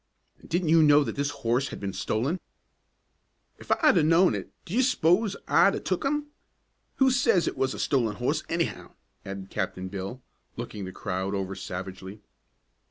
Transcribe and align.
"And 0.39 0.49
didn't 0.49 0.69
you 0.69 0.81
know 0.81 1.03
that 1.03 1.15
this 1.15 1.29
horse 1.29 1.67
had 1.67 1.79
been 1.79 1.93
stolen?" 1.93 2.39
"If 3.59 3.71
I 3.71 3.77
had 3.85 3.99
'a' 3.99 4.03
knowed 4.03 4.33
it, 4.33 4.51
do 4.65 4.73
you 4.73 4.81
s'pose 4.81 5.35
I'd 5.47 5.75
'a' 5.75 5.79
took 5.79 6.03
'im? 6.03 6.25
Who 6.95 7.11
says 7.11 7.47
it 7.47 7.55
was 7.55 7.75
a 7.75 7.79
stolen 7.79 8.15
hoss, 8.15 8.41
anyhow?" 8.49 8.95
added 9.23 9.51
Captain 9.51 9.89
Bill, 9.89 10.23
looking 10.55 10.85
the 10.85 10.91
crowd 10.91 11.35
over 11.35 11.53
savagely. 11.53 12.23